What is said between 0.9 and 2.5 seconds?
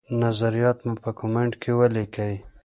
په کمنټ کي ولیکئ.